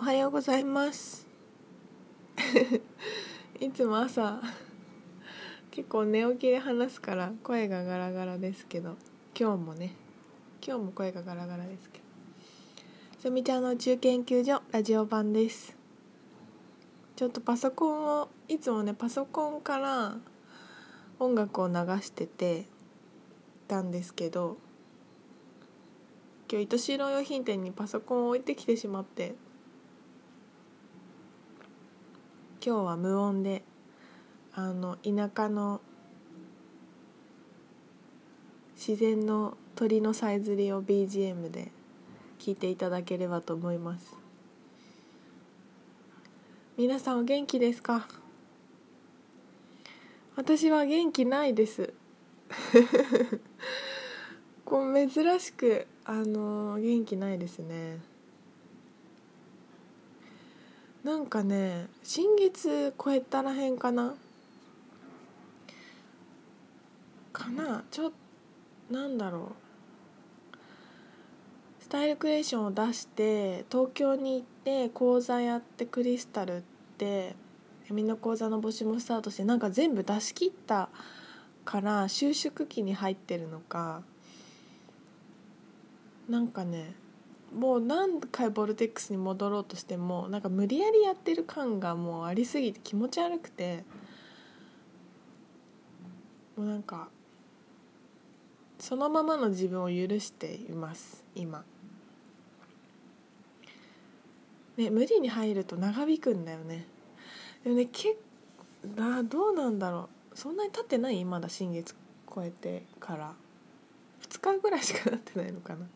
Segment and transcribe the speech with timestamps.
[0.00, 1.28] おはようございます。
[3.60, 4.40] いつも朝
[5.70, 8.96] 結構寝起きで話すから声がガラガラですけど
[9.38, 9.94] 今日もね
[10.66, 12.04] 今日も声がガラガラですけど。
[13.18, 15.76] すみちゃんの宇宙研究所ラジオ版です。
[17.14, 20.16] ちょっとパソコンをいつもねパソコンから
[21.18, 22.64] 音楽を流してて
[23.68, 24.56] たんですけど
[26.50, 29.34] 今日愛しい用品店にパソコンを置いてきてしまって
[32.62, 33.62] 今日は無音で
[34.52, 35.80] あの田舎の
[38.76, 41.72] 自然の鳥のさえずりを BGM で
[42.38, 44.14] 聞いていただければと思います。
[46.76, 48.06] 皆さんお元気ですか？
[50.36, 51.94] 私は元気ないです。
[54.66, 58.00] こう珍しくあの元気ないですね。
[61.04, 64.14] なんかね新月超えたらへんかな？
[67.32, 67.84] かな？
[67.90, 68.12] ちょっ
[68.90, 69.42] なんだろう。
[71.80, 76.62] スタイルクリエーションを出して東京に行って講座やってクリスタルっ
[76.98, 77.34] て
[77.88, 80.88] 闇の講座の募集もスタートしてなんか全部出し切った
[81.64, 84.02] から収縮期に入ってるのか。
[86.28, 86.94] なんかね
[87.54, 93.84] もう何回ボルテックスに戻ろうとしてもなんか無理やりやってる感がもうありすぎて気持ち悪くて
[96.56, 97.08] もうなんか
[98.78, 101.64] そのままの自分を許しています今。
[104.76, 106.86] ね無理に入ると長引くんだよね。
[107.64, 108.16] でもね結
[108.96, 111.24] だどうなんだろうそんなに経ってない？
[111.24, 111.94] まだ新月
[112.32, 113.34] 超えてから
[114.28, 115.86] 2日ぐらいしかなってないのかな。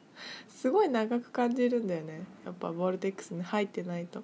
[0.48, 2.24] すごい長く感じるんだよね。
[2.44, 4.22] やっぱボルテックスに入ってないと。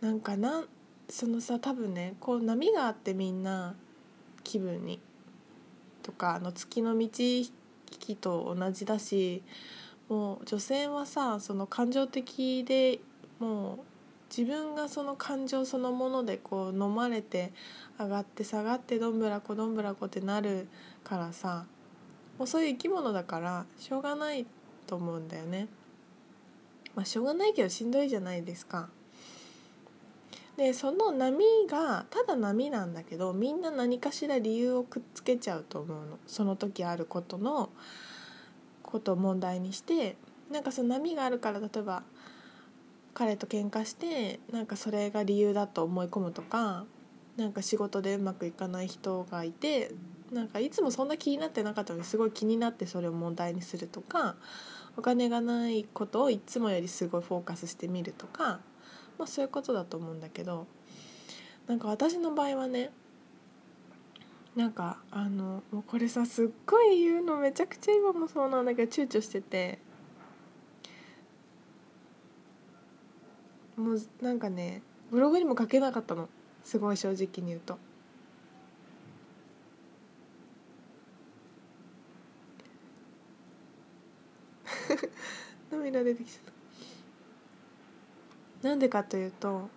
[0.00, 0.64] なんかな
[1.08, 3.74] そのさ多分ねこう波があってみんな
[4.42, 5.00] 気分に。
[6.02, 7.50] とかあの月の満ち
[7.90, 9.42] 引きと同じだし
[10.08, 13.00] もう女性はさその感情的で
[13.38, 13.78] もう
[14.36, 17.52] 自分がその感情そのものでこう飲まれて
[17.98, 20.68] 上がって下がってどんぶらこどんぶらこってなる
[21.04, 21.66] からさ
[22.38, 24.46] もうそういう生き物だからしょうがない
[24.86, 25.68] と思うんだよね。
[26.94, 28.88] まあしょうがないけどしんどいじゃないですか。
[30.56, 37.70] でその波がただ波なんだけどみんな何かしら理由をくっつけちゃうと思うのその時あることの
[38.82, 40.16] ことを問題にして
[40.52, 42.04] なんかその波があるから例えば
[43.14, 46.84] 彼と喧嘩してなんかそれが理由だと思い込むとか
[47.36, 49.90] なんか仕事でうまくいかない人がいて
[50.32, 54.36] なんかいつもそんな気になってなかったのにすごい気になってそれを問題にするとか
[54.96, 58.60] お金がないことをいつもよりすごいフォーカスしてみるとか、
[59.18, 60.66] まあ、そういうことだと思うんだけど
[61.66, 62.90] なんか私の場合はね
[64.56, 69.78] なんかあのもうこれさすっごい言うのめちゃくちゃ今もそうなんだけど躊躇してて
[73.76, 76.28] もうなんかねブログにも書けなかったの
[76.62, 77.78] すごい正直に言うと。
[85.70, 86.52] 涙出てきちゃっ
[88.62, 88.68] た。
[88.68, 89.68] なんでかというと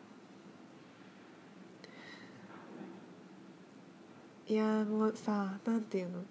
[4.48, 6.24] いやもうさなんていうの？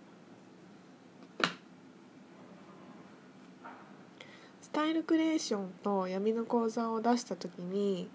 [4.62, 8.09] スタイルクリエーションと闇の講座を出した時に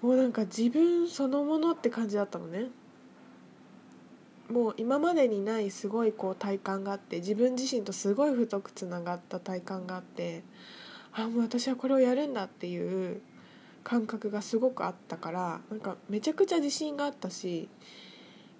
[0.00, 2.68] もうなんか自分そのものって感じだったのね。
[4.52, 10.42] もう今までにないすごいこう体感があって自分自身とすごい太くつながった体感があって
[11.12, 13.22] あもう私はこれをやるんだっていう
[13.82, 17.68] 感覚がすごくあったからなんかめちゃくちゃ自信があったし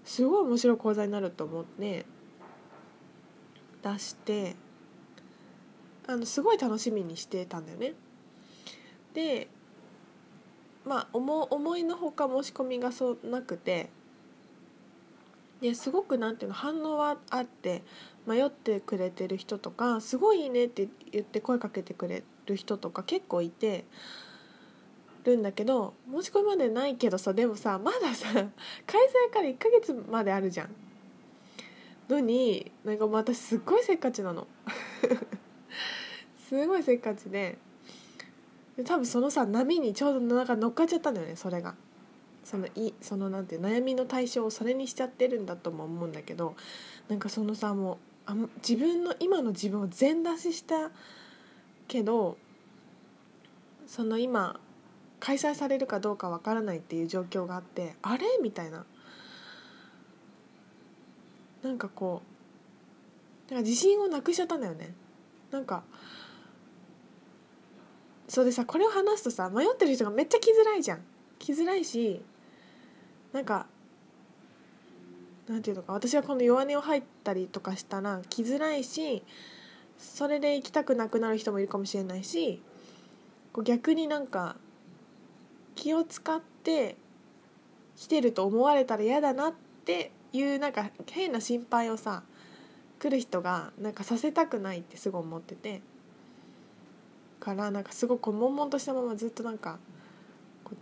[0.05, 2.07] すごい面白い講座になると思って
[3.83, 4.57] 出して
[6.07, 7.95] あのすごい楽しみにしてたんだよね。
[9.15, 9.49] で
[10.85, 13.91] まあ思思いのほか申し込みがそうなくて
[15.63, 17.83] ですごくなんていうの反応はあって
[18.27, 23.85] 迷ってくれてる人とかすごいいいねって言って声かけてくれる人とか結構いて
[25.25, 30.75] るんだけど申し込みまでないけどさでもさまださ開催から1ヶ月まであるじゃん。
[32.09, 34.49] のになんか私すっごいせっかちなの
[36.49, 37.57] すごいせっかちで
[38.77, 41.77] で多分そのさ波にちょうどなんか乗っかっちゃったんだよねそれが。
[42.45, 46.57] そのいそのなんて悩みの対象をそれにしちゃってるんだとも思うんだけど
[47.09, 47.97] なんかそのさもう
[48.27, 50.91] あ自分の今の自分を全出しした
[51.89, 52.37] けど
[53.87, 54.59] その今
[55.21, 58.27] 開催されるかどうかわからないっていう状況があってあれ？
[58.43, 58.85] みたいな。
[61.63, 62.23] なんかこ
[63.49, 64.95] うなんか自信をなくしちゃったんだよね。
[65.53, 65.85] なんか
[68.27, 71.05] それでさこれを話すとさ迷ってる人がめっちゃ来づらいじゃん。
[71.39, 72.23] 来づらいし
[73.33, 73.67] なんか
[75.49, 79.23] なんていうのか私はこの弱音を吐いたりとかしたら来づらいし
[79.99, 82.63] それで行きたくなくなる人もいるかもしれないし
[83.53, 84.57] こう逆になんか
[85.75, 86.97] 気を使って
[87.97, 89.53] 来てると思われたら嫌だなっ
[89.85, 92.23] ていうなんか変な心配をさ
[92.99, 95.83] 来る人がなんかさせたくないってすごい思ってて。
[97.43, 99.79] からなんかすごく悶々としたままずっとなんか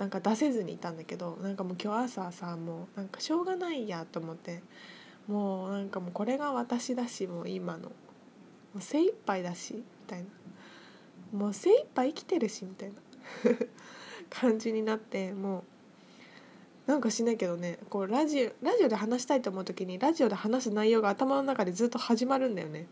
[0.01, 4.63] なんか出せずにいたんだけどなんかもう今日朝さもうなんかしょうがないやと思って
[5.29, 7.91] もうなんかもうこれが私だしもう今の。
[8.73, 10.21] もう精一杯だしみたい
[11.33, 11.39] な。
[11.39, 12.95] もう精一杯生きてるしみたいな。
[14.31, 15.65] 感じになっても
[16.87, 22.87] うなんかしないけどねこうラジオラジオで話したいと思う時にラジオで話す内容が頭の中でずっと始まるんだよね。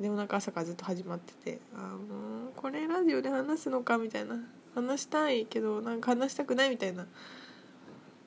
[0.00, 4.36] でもなんか朝からずっと始まっててあもうこれラジオで話すのかみたいな。
[4.74, 7.06] 話したいけどなんか話したくないみたいな。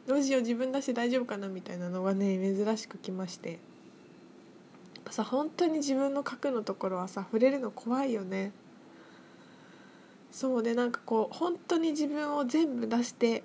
[0.07, 3.59] どうしよう自分だして大丈夫かなみたいなのがね珍しく来まして。
[5.09, 8.53] さ本当に自分の核のところはさ触れるの怖いよね。
[10.31, 13.43] そうでなんかこう本当に自分を全部出して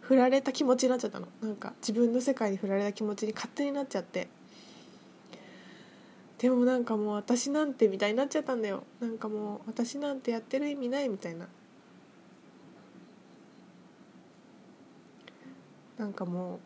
[0.00, 1.28] 振られた気持ちになっちゃったの。
[1.42, 4.28] なんか自分の世界に振られた気持ちに勝手になっちゃって。
[6.40, 8.84] でもなんかもう私なんてみたいになっちゃったんだよ。
[8.98, 11.46] なんかもう私なんてやってる意味ないみたいな。
[15.98, 16.58] なんかも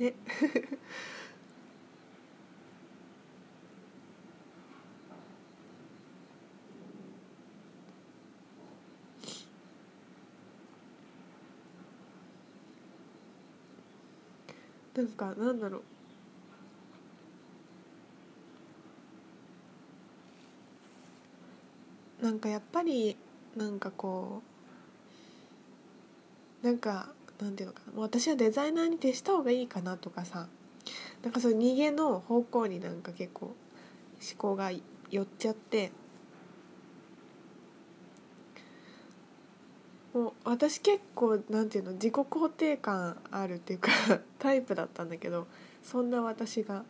[0.00, 0.14] うね
[14.96, 15.82] なんかなんだろう。
[22.24, 23.16] なんかやっぱり
[23.56, 24.42] なんかこ
[26.62, 27.08] うなんか
[27.40, 28.00] なんていうのかな。
[28.00, 30.48] 私はデザイナーに徹した方がいいかなとかさ。
[31.22, 33.54] なんかそういう逃げの方向になんか結構思
[34.36, 34.70] 考が
[35.10, 35.90] 寄っちゃって。
[40.14, 43.90] もう私結構なんていうの自己肯定感あるっていうか
[44.38, 45.48] タイプだったんだけど
[45.82, 46.84] そんな私が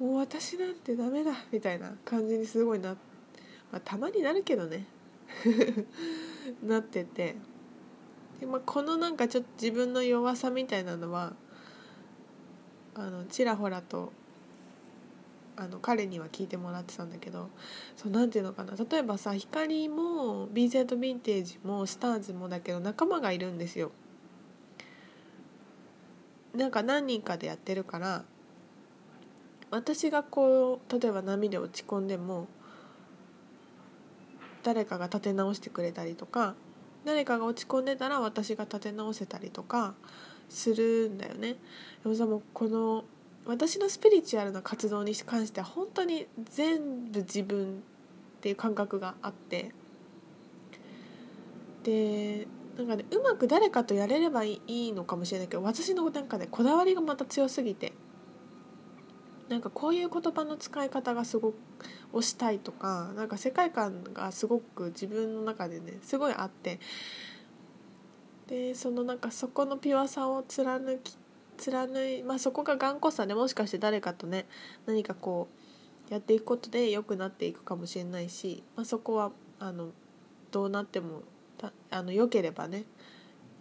[0.00, 2.94] もう私なんてダメだみたいな感じにすごいな、
[3.70, 4.86] まあ、たまになるけどね
[6.64, 7.36] なってて。
[8.40, 11.34] で、まあ、このなんかちょっと自分の弱さみたいなのは
[12.94, 14.12] あのちらほらと
[15.60, 17.50] あの彼には聞いてもらってたんだけど
[17.96, 23.90] そうなていうのかな例えばさ光も BZ ヴィンテージもスターズもだけど仲間がいるんですよ。
[26.54, 28.24] なんか何人かでやってるから
[29.70, 32.46] 私がこう例えば波で落ち込んでも
[34.62, 36.54] 誰かが立て直してくれたりとか
[37.04, 39.94] 誰かが落ち込んでたら私が立て直せたりとか
[40.48, 41.56] するんだよね。
[42.02, 43.04] でもさもうこの
[43.48, 47.82] 私のスピリチュアルな活動に関しては本当に全部自分
[48.38, 49.72] っていう感覚があって。
[51.82, 57.92] でなんかねうまく誰かとやれればいいのかもしれないけど私のなんかねこだわりがまた強すぎて。
[59.48, 61.54] なんかこういう言葉の使い方がすごく
[62.12, 66.78] 推したいとかなんか世界観がすごく自分の中でねすごいあって。
[68.46, 71.16] でそのなんかそこのピュアさを貫き
[71.58, 74.46] 貫い、まあ、そこが頑固さでもしかして誰かとね
[74.86, 75.48] 何かこ
[76.10, 79.90] うやっていくことで良くなっていくかもしれないし、まあ、そこはあの
[80.50, 81.22] どうなっても
[81.58, 82.84] たあの良ければね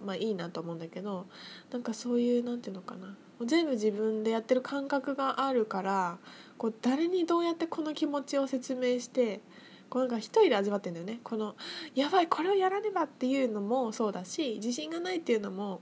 [0.05, 1.25] まあいいなと思うんだけど
[1.71, 6.17] なんかそういうなんていうのかな全部自分でやってる感覚があるから
[6.57, 9.41] こう誰にどうやってこの気持ちを説明して
[9.89, 11.19] こうなんか一人で味わってんだよね。
[11.23, 11.55] この
[11.95, 15.81] やばいこれをやらねばっていうのもそうだし自信がないっていうのも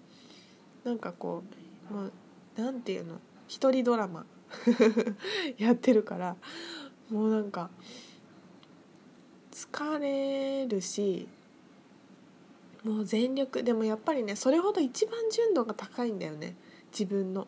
[0.83, 2.11] なんかこうもう
[2.57, 3.19] なんていうの？
[3.47, 4.25] 一人ドラマ
[5.57, 6.35] やってるから
[7.09, 7.69] もうなんか
[9.51, 11.27] 疲れるし
[12.83, 16.55] もう全力でもやっぱりねそれほど一番純度が高いんだよね
[16.91, 17.47] 自分の。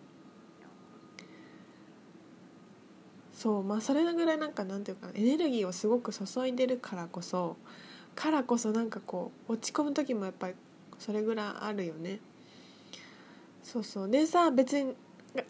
[3.34, 7.56] そうまあそれぐらいなんかなんていうかエネルギーをすごく注いでるからこそ
[8.15, 10.56] からこそなんかこう落ち込む時もやっぱり
[10.98, 12.20] それぐらいあるよね。
[13.67, 14.09] そうそう。
[14.09, 14.95] でさ別に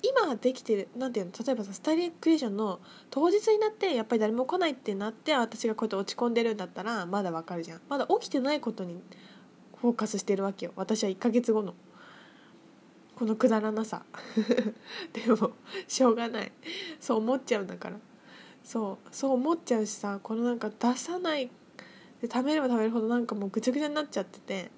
[0.01, 2.79] 今できてるなんていうの例えばさスタイリングクリエーションの
[3.11, 7.81] 当日になってやっぱり誰も来ないってなって私がこうやって落ち込んでるんだったらまだわかるじゃん。
[7.87, 8.99] まだ起きてないことに
[9.79, 10.73] フォーカスしてるわけよ。
[10.75, 11.75] 私は1ヶ月後の。
[13.15, 14.03] このくだらなさ。
[15.13, 15.51] でも
[15.87, 16.51] しょうがない。
[16.99, 17.99] そう思っちゃうんだから。
[18.63, 19.15] そう。
[19.15, 21.51] そう思っちゃうしさこのなんか出さない。
[22.21, 24.71] で食べれば食べるほどなんかもうぐちゃぐちゃになっちゃってて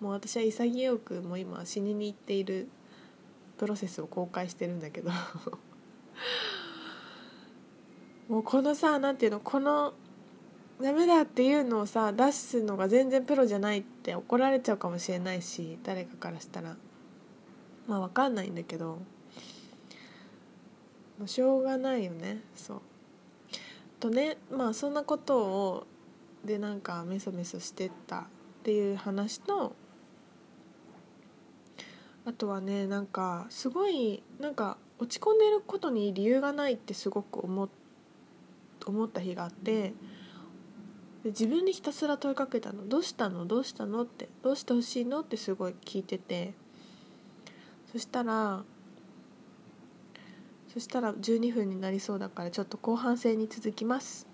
[0.00, 2.68] もう私は潔くもう今死にに行っている。
[3.58, 5.10] プロセスを公開してるんだけど。
[8.28, 9.94] もうこのさなんていうのこの
[10.82, 16.76] ダメだっていうのをさ出すのが全然プロじゃないって怒られちゃうかもしれないし誰かからしたら。
[17.86, 18.98] まあ分かんないんだけど。
[21.18, 22.42] もうしょうがないよね。
[22.54, 22.80] そう。
[23.98, 25.86] とねまあそんなことを
[26.44, 28.24] でなんかメソメソしてったっ
[28.62, 29.74] ていう話と
[32.28, 39.94] あとはねなんかすごいなんか落ち込んでることに理由がないってすごく思った日があって
[41.24, 43.46] で自分にひたすら問いかけたの「どうしたの？
[43.46, 46.52] どうしたの?」って「どうしてほしいの?」ってすごい聞いてて
[47.90, 48.62] そしたら
[50.70, 54.26] そしたら12分になりそうだからちょっと後半戦に続きます。